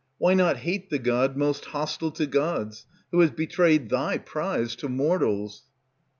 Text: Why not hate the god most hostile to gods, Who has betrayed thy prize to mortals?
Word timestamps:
Why 0.17 0.33
not 0.33 0.57
hate 0.57 0.89
the 0.89 0.97
god 0.97 1.37
most 1.37 1.65
hostile 1.65 2.09
to 2.13 2.25
gods, 2.25 2.87
Who 3.11 3.19
has 3.19 3.29
betrayed 3.29 3.89
thy 3.89 4.17
prize 4.17 4.75
to 4.77 4.89
mortals? 4.89 5.61